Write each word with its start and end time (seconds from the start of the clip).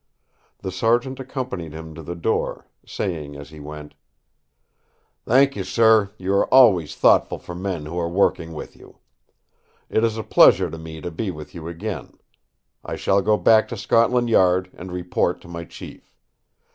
The 0.63 0.71
Sergeant 0.71 1.19
accompanied 1.19 1.73
him 1.73 1.93
to 1.93 2.01
the 2.01 2.15
door, 2.15 2.65
saying 2.83 3.35
as 3.35 3.51
he 3.51 3.59
went: 3.59 3.93
"Thank 5.27 5.55
you, 5.55 5.63
sir; 5.63 6.09
you 6.17 6.33
are 6.33 6.51
always 6.51 6.95
thoughtful 6.95 7.37
for 7.37 7.53
men 7.53 7.85
who 7.85 7.99
are 7.99 8.09
working 8.09 8.53
with 8.53 8.75
you. 8.75 8.97
It 9.91 10.03
is 10.03 10.17
a 10.17 10.23
pleasure 10.23 10.71
to 10.71 10.79
me 10.79 11.01
to 11.01 11.11
be 11.11 11.29
with 11.29 11.53
you 11.53 11.67
again. 11.67 12.17
I 12.83 12.95
shall 12.95 13.21
go 13.21 13.37
back 13.37 13.67
to 13.67 13.77
Scotland 13.77 14.27
Yard 14.31 14.71
and 14.73 14.91
report 14.91 15.39
to 15.41 15.47
my 15.47 15.65
chief. 15.65 16.11